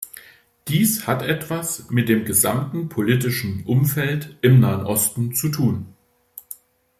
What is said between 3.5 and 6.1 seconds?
Umfeld im Nahen Osten zu tun.